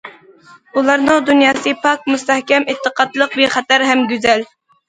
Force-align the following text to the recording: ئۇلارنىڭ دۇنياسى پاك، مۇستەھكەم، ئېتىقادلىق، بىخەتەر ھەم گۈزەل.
ئۇلارنىڭ 0.81 1.19
دۇنياسى 1.27 1.75
پاك، 1.83 2.09
مۇستەھكەم، 2.13 2.67
ئېتىقادلىق، 2.75 3.39
بىخەتەر 3.43 3.87
ھەم 3.93 4.07
گۈزەل. 4.15 4.47